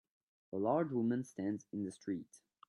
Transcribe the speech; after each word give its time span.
a 0.51 0.57
large 0.57 0.91
woman 0.91 1.23
stands 1.23 1.63
in 1.71 1.83
the 1.85 1.91
street 1.91 2.25